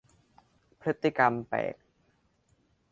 [0.81, 1.75] พฤติกรรมแปลก